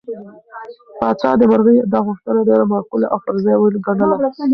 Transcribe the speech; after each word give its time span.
پاچا 0.99 1.31
د 1.39 1.41
مرغۍ 1.51 1.77
دا 1.93 1.99
غوښتنه 2.07 2.39
ډېره 2.49 2.65
معقوله 2.71 3.07
او 3.13 3.19
پر 3.25 3.35
ځای 3.43 3.55
وګڼله. 3.59 4.15